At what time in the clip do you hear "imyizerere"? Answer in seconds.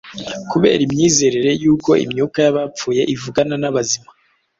0.87-1.49